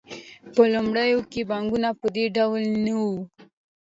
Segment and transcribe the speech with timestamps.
[0.53, 3.15] په لومړیو کې بانکونه په دې ډول نه وو